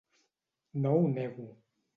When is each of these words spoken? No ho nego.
No 0.85 0.95
ho 1.03 1.07
nego. 1.13 1.49